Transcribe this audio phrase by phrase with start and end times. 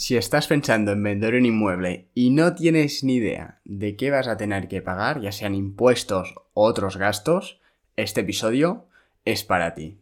[0.00, 4.28] Si estás pensando en vender un inmueble y no tienes ni idea de qué vas
[4.28, 7.60] a tener que pagar, ya sean impuestos o otros gastos,
[7.96, 8.86] este episodio
[9.26, 9.98] es para ti.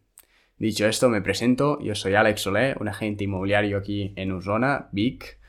[0.57, 5.41] Dicho esto, me presento, yo soy Alex Solé, un agente inmobiliario aquí en Usona, Vic,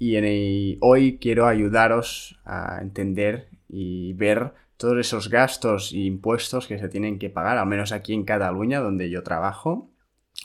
[0.00, 6.88] y hoy quiero ayudaros a entender y ver todos esos gastos e impuestos que se
[6.88, 9.88] tienen que pagar, al menos aquí en Cataluña, donde yo trabajo,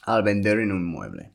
[0.06, 1.32] al vender un inmueble.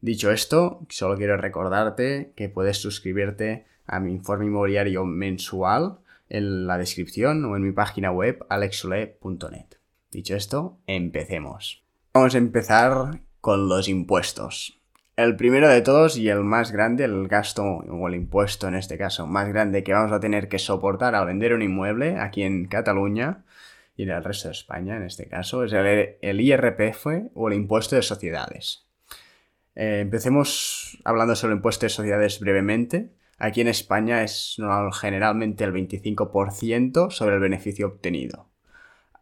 [0.00, 6.78] Dicho esto, solo quiero recordarte que puedes suscribirte a mi informe inmobiliario mensual en la
[6.78, 9.66] descripción o en mi página web alexule.net.
[10.12, 11.82] Dicho esto, empecemos.
[12.14, 14.80] Vamos a empezar con los impuestos.
[15.16, 18.96] El primero de todos y el más grande, el gasto o el impuesto en este
[18.96, 22.66] caso más grande que vamos a tener que soportar al vender un inmueble aquí en
[22.66, 23.44] Cataluña
[23.96, 27.54] y en el resto de España en este caso, es el, el IRPF o el
[27.54, 28.87] impuesto de sociedades.
[29.78, 33.12] Eh, empecemos hablando sobre el impuesto de sociedades brevemente.
[33.38, 34.56] Aquí en España es
[35.00, 38.48] generalmente el 25% sobre el beneficio obtenido.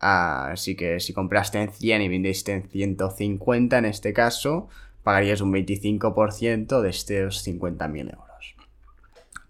[0.01, 4.69] Así que si compraste en 100 y vendiste en 150 en este caso,
[5.03, 8.57] pagarías un 25% de estos 50.000 euros.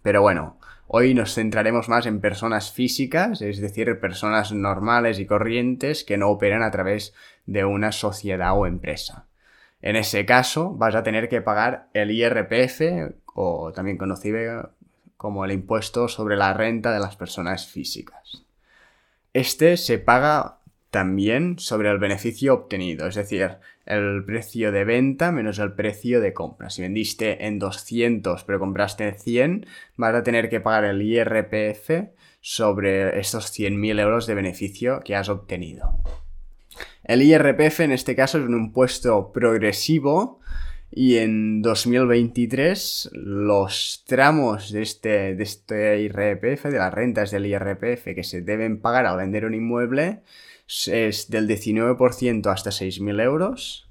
[0.02, 0.58] Pero bueno,
[0.88, 6.30] hoy nos centraremos más en personas físicas, es decir, personas normales y corrientes que no
[6.30, 7.14] operan a través
[7.46, 9.25] de una sociedad o empresa.
[9.86, 14.72] En ese caso, vas a tener que pagar el IRPF, o también conocido
[15.16, 18.44] como el impuesto sobre la renta de las personas físicas.
[19.32, 20.58] Este se paga
[20.90, 26.32] también sobre el beneficio obtenido, es decir, el precio de venta menos el precio de
[26.32, 26.68] compra.
[26.68, 32.08] Si vendiste en 200 pero compraste en 100, vas a tener que pagar el IRPF
[32.40, 36.00] sobre estos 100.000 euros de beneficio que has obtenido.
[37.06, 40.40] El IRPF en este caso es un impuesto progresivo
[40.90, 48.24] y en 2023 los tramos de este, este IRPF, de las rentas del IRPF que
[48.24, 50.22] se deben pagar al vender un inmueble
[50.88, 53.88] es del 19% hasta 6.000 euros,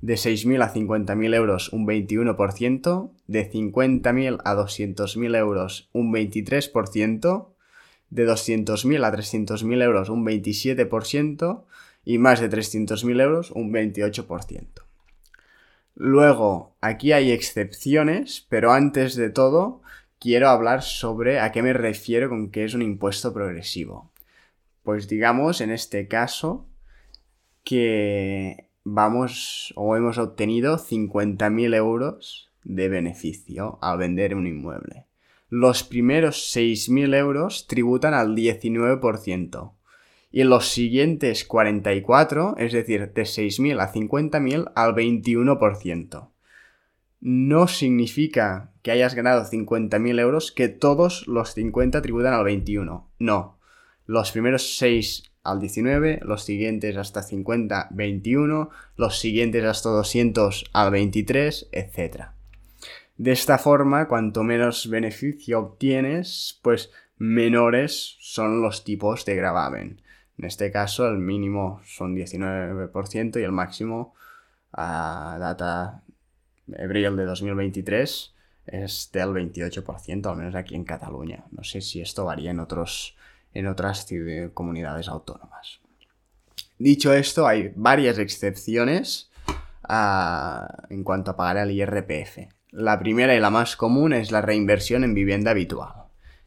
[0.00, 7.48] de 6.000 a 50.000 euros un 21%, de 50.000 a 200.000 euros un 23%,
[8.10, 11.64] de 200.000 a 300.000 euros un 27%,
[12.04, 14.66] y más de 300.000 euros un 28%.
[15.94, 19.82] Luego, aquí hay excepciones, pero antes de todo,
[20.18, 24.10] quiero hablar sobre a qué me refiero con que es un impuesto progresivo.
[24.82, 26.66] Pues digamos, en este caso,
[27.62, 35.06] que vamos o hemos obtenido 50.000 euros de beneficio al vender un inmueble.
[35.48, 39.72] Los primeros 6.000 euros tributan al 19%
[40.32, 46.30] y en los siguientes 44, es decir, de 6.000 a 50.000 al 21%.
[47.20, 53.10] No significa que hayas ganado 50.000 euros que todos los 50 tributan al 21.
[53.18, 53.58] No.
[54.06, 60.90] Los primeros 6 al 19, los siguientes hasta 50, 21, los siguientes hasta 200 al
[60.90, 62.22] 23, etc.
[63.16, 70.01] De esta forma, cuanto menos beneficio obtienes, pues menores son los tipos de gravamen.
[70.38, 74.14] En este caso el mínimo son 19% y el máximo
[74.72, 76.02] a data
[76.78, 78.34] abril de 2023
[78.66, 81.44] es del 28%, al menos aquí en Cataluña.
[81.50, 83.16] No sé si esto varía en, otros,
[83.52, 84.06] en otras
[84.54, 85.80] comunidades autónomas.
[86.78, 89.30] Dicho esto, hay varias excepciones
[90.90, 92.48] en cuanto a pagar el IRPF.
[92.70, 95.92] La primera y la más común es la reinversión en vivienda habitual.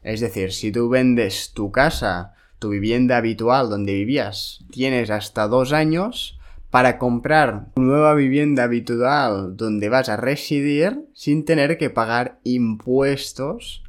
[0.02, 5.73] Es decir, si tú vendes tu casa tu vivienda habitual donde vivías, tienes hasta dos
[5.73, 6.39] años
[6.75, 13.81] para comprar tu nueva vivienda habitual donde vas a residir sin tener que pagar impuestos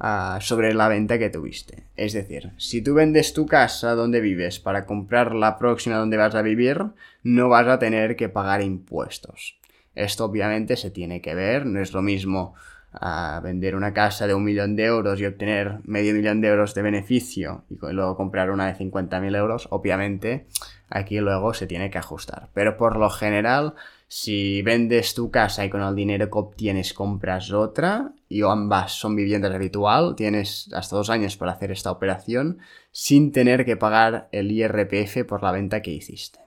[0.00, 1.84] ah, sobre la venta que tuviste.
[1.96, 6.34] Es decir, si tú vendes tu casa donde vives para comprar la próxima donde vas
[6.34, 6.86] a vivir,
[7.22, 9.60] no vas a tener que pagar impuestos.
[9.94, 12.54] Esto obviamente se tiene que ver, no es lo mismo
[12.94, 16.74] a vender una casa de un millón de euros y obtener medio millón de euros
[16.74, 20.46] de beneficio y luego comprar una de 50.000 euros, obviamente
[20.88, 22.48] aquí luego se tiene que ajustar.
[22.54, 23.74] Pero por lo general,
[24.06, 29.16] si vendes tu casa y con el dinero que obtienes compras otra y ambas son
[29.16, 32.58] viviendas habitual, tienes hasta dos años para hacer esta operación
[32.92, 36.43] sin tener que pagar el IRPF por la venta que hiciste.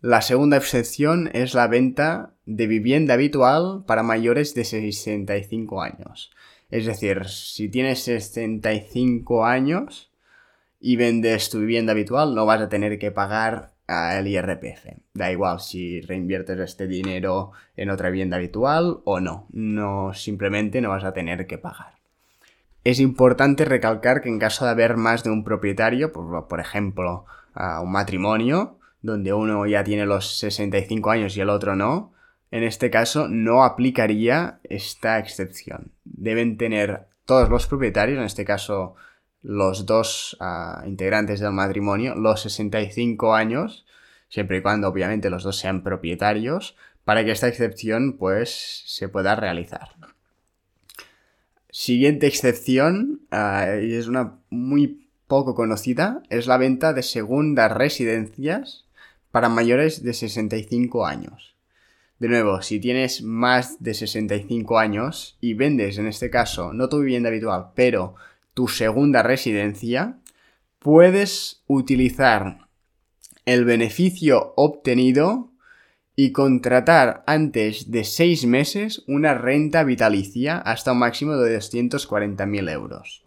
[0.00, 6.30] La segunda excepción es la venta de vivienda habitual para mayores de 65 años.
[6.70, 10.12] Es decir, si tienes 65 años
[10.78, 14.98] y vendes tu vivienda habitual, no vas a tener que pagar el IRPF.
[15.14, 19.46] Da igual si reinviertes este dinero en otra vivienda habitual o no.
[19.50, 21.94] No, simplemente no vas a tener que pagar.
[22.84, 27.24] Es importante recalcar que en caso de haber más de un propietario, por, por ejemplo,
[27.54, 32.12] un matrimonio, donde uno ya tiene los 65 años y el otro no,
[32.50, 35.92] en este caso no aplicaría esta excepción.
[36.04, 38.94] Deben tener todos los propietarios, en este caso
[39.42, 43.86] los dos ah, integrantes del matrimonio, los 65 años,
[44.28, 49.36] siempre y cuando obviamente los dos sean propietarios, para que esta excepción pues se pueda
[49.36, 49.90] realizar.
[51.70, 58.85] Siguiente excepción, ah, y es una muy poco conocida, es la venta de segundas residencias
[59.36, 61.56] para mayores de 65 años.
[62.18, 67.00] De nuevo, si tienes más de 65 años y vendes en este caso no tu
[67.00, 68.14] vivienda habitual, pero
[68.54, 70.20] tu segunda residencia,
[70.78, 72.66] puedes utilizar
[73.44, 75.52] el beneficio obtenido
[76.14, 83.22] y contratar antes de 6 meses una renta vitalicia hasta un máximo de 240.000 euros.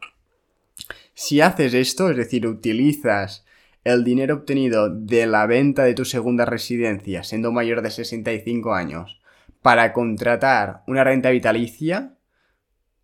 [1.13, 3.45] Si haces esto, es decir, utilizas
[3.83, 9.21] el dinero obtenido de la venta de tu segunda residencia, siendo mayor de 65 años,
[9.61, 12.15] para contratar una renta vitalicia,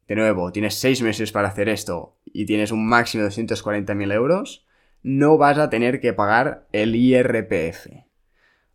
[0.07, 4.65] de nuevo, tienes 6 meses para hacer esto y tienes un máximo de 240.000 euros,
[5.01, 7.87] no vas a tener que pagar el IRPF.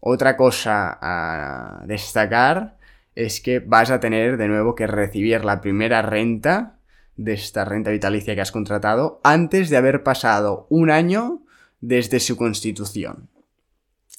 [0.00, 2.78] Otra cosa a destacar
[3.14, 6.78] es que vas a tener de nuevo que recibir la primera renta
[7.16, 11.42] de esta renta vitalicia que has contratado antes de haber pasado un año
[11.80, 13.28] desde su constitución.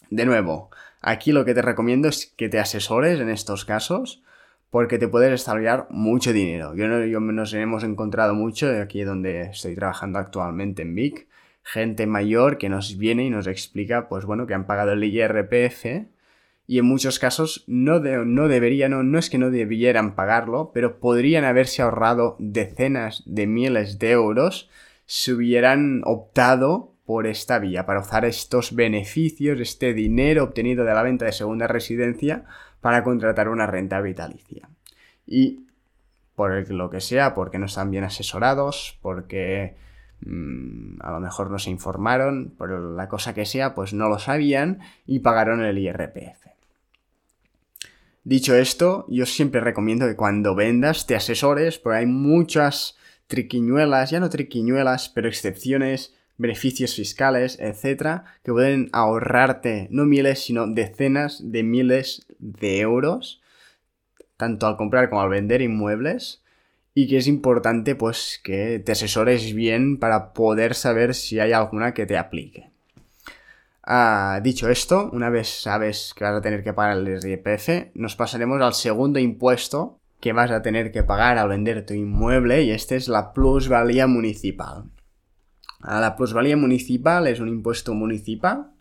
[0.10, 0.72] De nuevo,
[1.02, 4.24] aquí lo que te recomiendo es que te asesores en estos casos
[4.70, 6.74] porque te puedes estallar mucho dinero.
[6.76, 11.28] Yo, no, nos hemos encontrado mucho aquí donde estoy trabajando actualmente en Vic,
[11.64, 16.08] gente mayor que nos viene y nos explica, pues bueno, que han pagado el IRPF
[16.68, 21.00] y en muchos casos no, no deberían, no, no es que no debieran pagarlo, pero
[21.00, 24.70] podrían haberse ahorrado decenas de miles de euros
[25.06, 31.04] si hubieran optado por esta vía, para usar estos beneficios, este dinero obtenido de la
[31.04, 32.46] venta de segunda residencia
[32.80, 34.70] para contratar una renta vitalicia.
[35.26, 35.66] Y
[36.36, 39.76] por lo que sea, porque no están bien asesorados, porque
[40.26, 44.20] mm, a lo mejor no se informaron, por la cosa que sea, pues no lo
[44.20, 46.48] sabían y pagaron el IRPF.
[48.24, 54.20] Dicho esto, yo siempre recomiendo que cuando vendas te asesores, porque hay muchas triquiñuelas, ya
[54.20, 61.62] no triquiñuelas, pero excepciones beneficios fiscales, etcétera, que pueden ahorrarte no miles, sino decenas de
[61.62, 63.42] miles de euros,
[64.38, 66.42] tanto al comprar como al vender inmuebles,
[66.96, 71.94] y que es importante pues que te asesores bien para poder saber si hay alguna
[71.94, 72.72] que te aplique.
[73.84, 78.16] Ah, dicho esto, una vez sabes que vas a tener que pagar el IRPF, nos
[78.16, 82.72] pasaremos al segundo impuesto que vas a tener que pagar al vender tu inmueble y
[82.72, 84.86] este es la plusvalía municipal.
[85.84, 88.72] La plusvalía municipal es un impuesto municipal,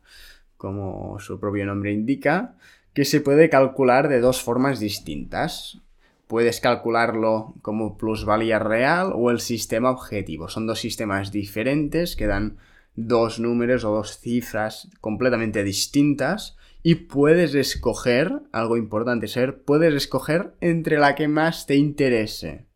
[0.56, 2.56] como su propio nombre indica,
[2.93, 5.79] que se puede calcular de dos formas distintas.
[6.26, 10.49] Puedes calcularlo como plusvalía real o el sistema objetivo.
[10.49, 12.58] Son dos sistemas diferentes que dan
[12.97, 20.55] dos números o dos cifras completamente distintas y puedes escoger, algo importante ser, puedes escoger
[20.61, 22.69] entre la que más te interese.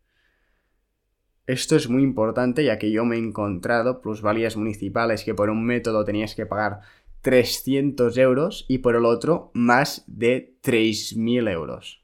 [1.47, 5.63] Esto es muy importante ya que yo me he encontrado plusvalías municipales que por un
[5.63, 6.81] método tenías que pagar
[7.21, 12.03] 300 euros y por el otro más de 3.000 euros.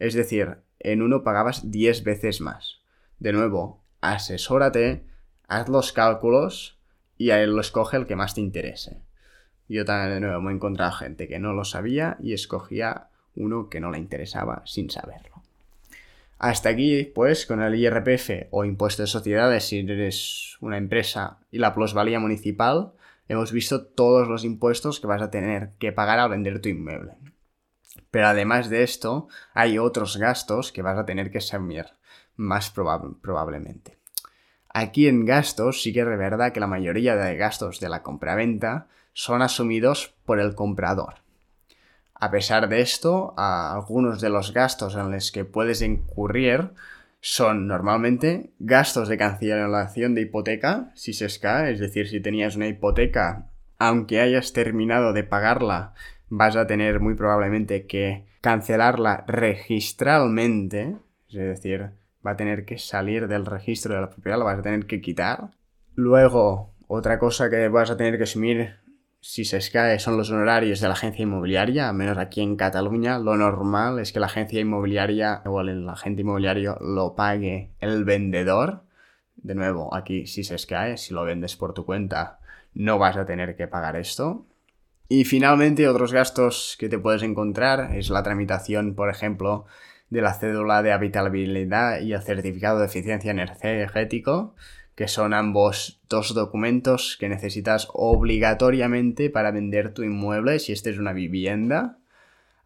[0.00, 2.80] Es decir, en uno pagabas 10 veces más.
[3.20, 5.06] De nuevo, asesórate,
[5.46, 6.80] haz los cálculos
[7.16, 9.02] y a él lo escoge el que más te interese.
[9.68, 13.68] Yo también de nuevo me he encontrado gente que no lo sabía y escogía uno
[13.70, 15.33] que no le interesaba sin saberlo.
[16.38, 21.58] Hasta aquí, pues, con el IRPF o impuesto de sociedades si eres una empresa y
[21.58, 22.92] la plusvalía municipal,
[23.28, 27.12] hemos visto todos los impuestos que vas a tener que pagar al vender tu inmueble.
[28.10, 31.86] Pero además de esto, hay otros gastos que vas a tener que asumir
[32.36, 33.98] más probablemente.
[34.68, 38.88] Aquí en gastos sí que es verdad que la mayoría de gastos de la compraventa
[39.12, 41.23] son asumidos por el comprador.
[42.14, 46.70] A pesar de esto, algunos de los gastos en los que puedes incurrir
[47.20, 52.68] son normalmente gastos de cancelación de hipoteca, si se esca, es decir, si tenías una
[52.68, 55.94] hipoteca, aunque hayas terminado de pagarla,
[56.28, 60.96] vas a tener muy probablemente que cancelarla registralmente,
[61.28, 61.90] es decir,
[62.24, 65.00] va a tener que salir del registro de la propiedad, la vas a tener que
[65.00, 65.50] quitar.
[65.94, 68.76] Luego, otra cosa que vas a tener que asumir
[69.26, 73.18] si se escae son los honorarios de la agencia inmobiliaria, al menos aquí en Cataluña,
[73.18, 78.82] lo normal es que la agencia inmobiliaria o el agente inmobiliario lo pague el vendedor.
[79.36, 82.38] De nuevo, aquí si se escae, si lo vendes por tu cuenta,
[82.74, 84.44] no vas a tener que pagar esto.
[85.08, 89.64] Y finalmente, otros gastos que te puedes encontrar es la tramitación, por ejemplo,
[90.10, 94.54] de la cédula de habitabilidad y el certificado de eficiencia energético,
[94.94, 100.98] que son ambos dos documentos que necesitas obligatoriamente para vender tu inmueble si este es
[100.98, 101.98] una vivienda.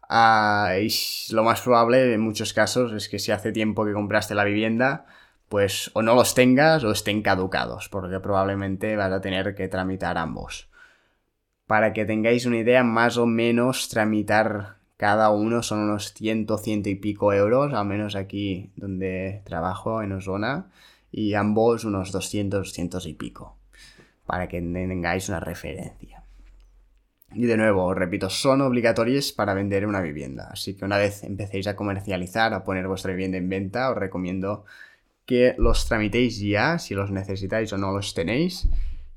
[0.07, 0.89] Ah, y
[1.33, 5.05] lo más probable en muchos casos es que si hace tiempo que compraste la vivienda,
[5.49, 10.17] pues o no los tengas o estén caducados, porque probablemente vas a tener que tramitar
[10.17, 10.69] ambos.
[11.67, 16.89] Para que tengáis una idea, más o menos tramitar cada uno son unos ciento, ciento
[16.89, 20.67] y pico euros, al menos aquí donde trabajo en Osona
[21.11, 23.57] y ambos unos 200, 200 y pico,
[24.25, 26.23] para que tengáis una referencia.
[27.33, 31.23] Y de nuevo, os repito, son obligatorios para vender una vivienda, así que una vez
[31.23, 34.65] empecéis a comercializar, a poner vuestra vivienda en venta, os recomiendo
[35.25, 38.67] que los tramitéis ya, si los necesitáis o no los tenéis,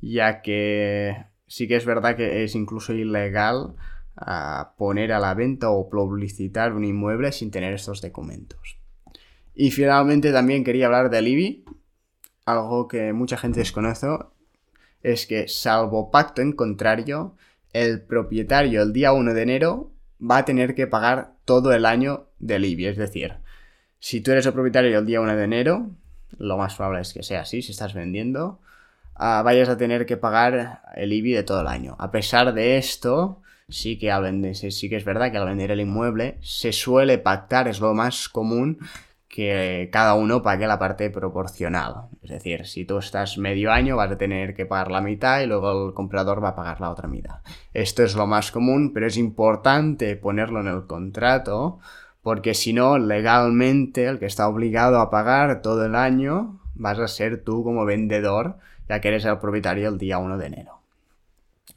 [0.03, 3.77] ya que sí que es verdad que es incluso ilegal
[4.17, 8.79] ah, poner a la venta o publicitar un inmueble sin tener estos documentos.
[9.55, 11.65] Y finalmente también quería hablar del IBI,
[12.45, 14.09] algo que mucha gente desconoce,
[15.03, 17.37] es que salvo pacto en contrario,
[17.73, 22.27] el propietario el día 1 de enero va a tener que pagar todo el año
[22.39, 22.87] del IBI.
[22.87, 23.35] Es decir,
[23.99, 25.91] si tú eres el propietario el día 1 de enero,
[26.39, 28.61] lo más probable es que sea así, si estás vendiendo,
[29.17, 31.97] uh, vayas a tener que pagar el IBI de todo el año.
[31.99, 35.71] A pesar de esto, sí que al vender, sí que es verdad que al vender
[35.71, 38.79] el inmueble se suele pactar, es lo más común,
[39.33, 42.09] que cada uno pague la parte proporcional.
[42.21, 45.47] Es decir, si tú estás medio año vas a tener que pagar la mitad y
[45.47, 47.37] luego el comprador va a pagar la otra mitad.
[47.73, 51.79] Esto es lo más común, pero es importante ponerlo en el contrato
[52.21, 57.09] porque si no, legalmente el que está obligado a pagar todo el año vas a
[57.09, 60.83] ser tú como vendedor, ya que eres el propietario el día 1 de enero.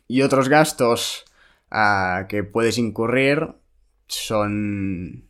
[0.09, 1.23] Y otros gastos
[1.71, 3.53] ah, que puedes incurrir
[4.07, 5.24] son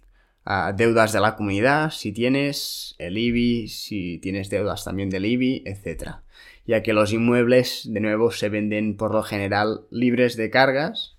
[0.76, 6.18] deudas de la comunidad, si tienes el IBI, si tienes deudas también del IBI, etc.
[6.66, 11.18] Ya que los inmuebles, de nuevo, se venden por lo general libres de cargas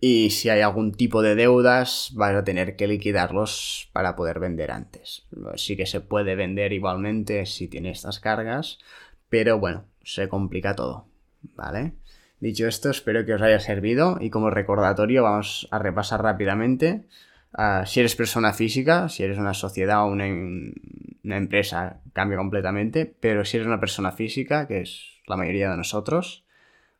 [0.00, 4.70] y si hay algún tipo de deudas vas a tener que liquidarlos para poder vender
[4.70, 5.26] antes.
[5.56, 8.78] Sí que se puede vender igualmente si tiene estas cargas,
[9.28, 11.06] pero bueno, se complica todo,
[11.54, 11.92] ¿vale?
[12.40, 17.04] Dicho esto, espero que os haya servido y como recordatorio vamos a repasar rápidamente
[17.52, 20.26] Ah, si eres persona física, si eres una sociedad o una,
[21.36, 23.06] empresa, cambia completamente.
[23.06, 26.44] Pero si eres una persona física, que es la mayoría de nosotros,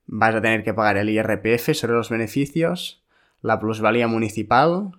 [0.07, 3.05] vas a tener que pagar el IRPF sobre los beneficios,
[3.43, 4.93] la plusvalía municipal,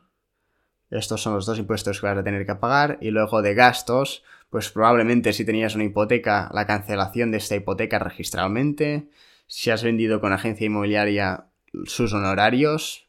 [0.92, 2.98] estos son los dos impuestos que vas a tener que pagar.
[3.02, 7.98] Y luego de gastos, pues probablemente si tenías una hipoteca, la cancelación de esta hipoteca
[7.98, 9.08] registralmente.
[9.48, 11.46] Si has vendido con agencia inmobiliaria,
[11.86, 13.08] sus honorarios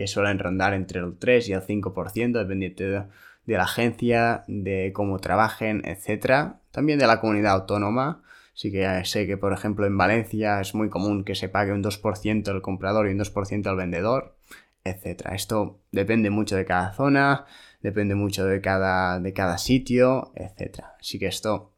[0.00, 3.04] que suelen rondar entre el 3 y el 5%, dependiendo de,
[3.44, 6.54] de la agencia, de cómo trabajen, etc.
[6.70, 8.22] También de la comunidad autónoma.
[8.54, 11.84] Sí que sé que, por ejemplo, en Valencia es muy común que se pague un
[11.84, 14.38] 2% el comprador y un 2% el vendedor,
[14.84, 15.32] etc.
[15.32, 17.44] Esto depende mucho de cada zona,
[17.82, 20.80] depende mucho de cada, de cada sitio, etc.
[20.98, 21.74] Así que esto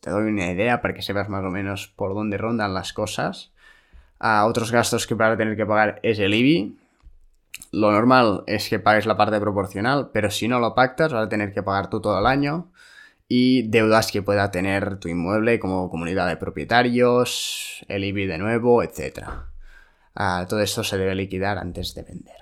[0.00, 3.50] te doy una idea para que sepas más o menos por dónde rondan las cosas.
[4.18, 6.76] a otros gastos que vas a tener que pagar es el IBI,
[7.70, 11.28] lo normal es que pagues la parte proporcional, pero si no lo pactas vas a
[11.28, 12.70] tener que pagar tú todo el año
[13.28, 18.82] y deudas que pueda tener tu inmueble como comunidad de propietarios, el IBI de nuevo,
[18.82, 19.26] etc.
[20.14, 22.36] Ah, todo esto se debe liquidar antes de vender.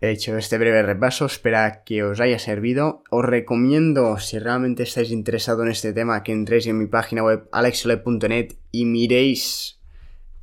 [0.00, 3.04] He hecho este breve repaso, espero que os haya servido.
[3.10, 7.48] Os recomiendo, si realmente estáis interesados en este tema, que entréis en mi página web
[7.52, 9.80] alexole.net y miréis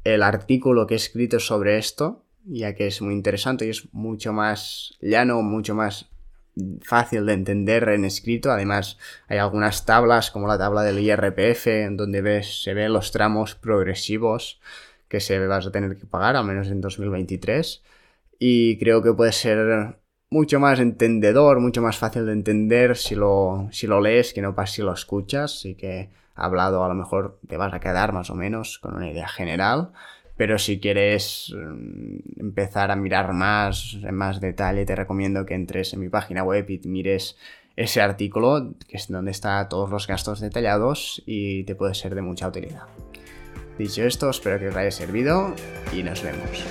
[0.05, 4.33] el artículo que he escrito sobre esto ya que es muy interesante y es mucho
[4.33, 6.09] más llano, mucho más
[6.81, 8.51] fácil de entender en escrito.
[8.51, 13.55] Además, hay algunas tablas, como la tabla del IRPF, donde ves, se ven los tramos
[13.55, 14.59] progresivos
[15.07, 17.81] que se vas a tener que pagar, al menos en 2023.
[18.37, 19.97] Y creo que puede ser
[20.29, 24.55] mucho más entendedor, mucho más fácil de entender si lo, si lo lees que no
[24.55, 25.55] pas si lo escuchas.
[25.55, 29.09] Así que hablado a lo mejor te vas a quedar más o menos con una
[29.09, 29.91] idea general.
[30.39, 35.93] Pero si quieres mm, empezar a mirar más, en más detalle, te recomiendo que entres
[35.93, 37.35] en mi página web y mires
[37.75, 42.21] ese artículo, que es donde están todos los gastos detallados y te puede ser de
[42.21, 42.83] mucha utilidad.
[43.77, 45.53] Dicho esto, espero que os haya servido
[45.91, 46.63] y nos vemos.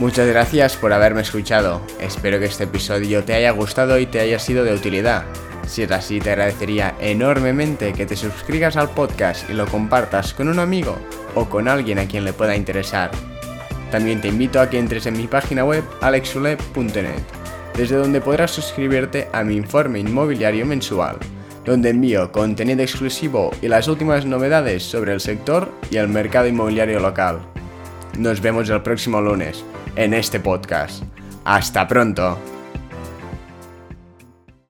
[0.00, 1.82] Muchas gracias por haberme escuchado.
[2.00, 5.26] Espero que este episodio te haya gustado y te haya sido de utilidad.
[5.66, 10.48] Si es así, te agradecería enormemente que te suscribas al podcast y lo compartas con
[10.48, 10.96] un amigo
[11.34, 13.10] o con alguien a quien le pueda interesar.
[13.90, 17.22] También te invito a que entres en mi página web alexule.net,
[17.76, 21.16] desde donde podrás suscribirte a mi informe inmobiliario mensual,
[21.64, 27.00] donde envío contenido exclusivo y las últimas novedades sobre el sector y el mercado inmobiliario
[27.00, 27.40] local.
[28.18, 29.64] Nos vemos el próximo lunes
[29.96, 31.02] en este podcast.
[31.44, 32.53] Hasta pronto.